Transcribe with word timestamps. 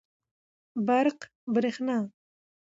برق 0.87 1.19
√ 1.29 1.31
بريښنا 1.53 1.97